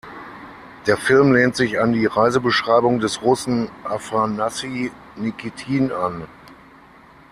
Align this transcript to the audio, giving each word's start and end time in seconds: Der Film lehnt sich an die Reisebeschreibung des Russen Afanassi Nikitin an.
Der 0.87 0.97
Film 0.97 1.31
lehnt 1.31 1.55
sich 1.55 1.79
an 1.79 1.93
die 1.93 2.07
Reisebeschreibung 2.07 2.99
des 2.99 3.21
Russen 3.21 3.69
Afanassi 3.83 4.89
Nikitin 5.15 5.91
an. 5.91 6.23